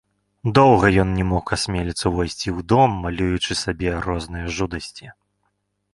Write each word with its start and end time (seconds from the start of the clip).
Доўга 0.59 0.87
ён 1.03 1.09
не 1.17 1.25
мог 1.31 1.45
асмеліцца 1.57 2.05
ўвайсці 2.13 2.49
ў 2.57 2.67
дом, 2.75 2.97
малюючы 3.07 3.51
сабе 3.63 3.89
розныя 4.07 4.45
жудасці. 4.61 5.05